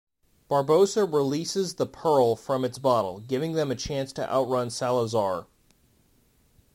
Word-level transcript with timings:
Barbossa 0.49 1.05
releases 1.05 1.75
the 1.75 1.85
"Pearl" 1.85 2.35
from 2.35 2.65
its 2.65 2.79
bottle, 2.79 3.19
giving 3.19 3.53
them 3.53 3.69
a 3.69 3.75
chance 3.75 4.11
to 4.13 4.27
outrun 4.33 4.71
Salazar. 4.71 5.45